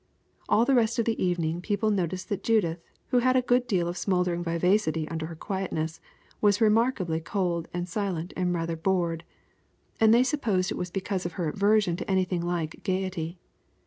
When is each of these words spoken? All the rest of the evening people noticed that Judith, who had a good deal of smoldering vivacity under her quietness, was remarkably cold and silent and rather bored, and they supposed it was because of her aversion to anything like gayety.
All 0.49 0.65
the 0.65 0.73
rest 0.73 0.97
of 0.97 1.05
the 1.05 1.23
evening 1.23 1.61
people 1.61 1.91
noticed 1.91 2.29
that 2.29 2.43
Judith, 2.43 2.79
who 3.09 3.19
had 3.19 3.35
a 3.35 3.41
good 3.43 3.67
deal 3.67 3.87
of 3.87 3.95
smoldering 3.95 4.43
vivacity 4.43 5.07
under 5.09 5.27
her 5.27 5.35
quietness, 5.35 6.01
was 6.41 6.59
remarkably 6.59 7.19
cold 7.19 7.67
and 7.71 7.87
silent 7.87 8.33
and 8.35 8.51
rather 8.51 8.75
bored, 8.75 9.23
and 9.99 10.11
they 10.11 10.23
supposed 10.23 10.71
it 10.71 10.75
was 10.75 10.89
because 10.89 11.27
of 11.27 11.33
her 11.33 11.49
aversion 11.49 11.95
to 11.97 12.09
anything 12.09 12.41
like 12.41 12.81
gayety. 12.81 13.37